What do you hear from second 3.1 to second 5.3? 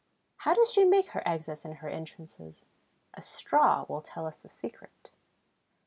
A straw will tell us the secret.